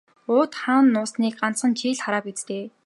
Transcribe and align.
Уут 0.33 0.51
хаана 0.61 0.89
нуусныг 0.93 1.33
ганцхан 1.39 1.71
чи 1.79 1.85
л 1.95 1.99
хараа 2.03 2.23
биз 2.25 2.41
дээ. 2.47 2.65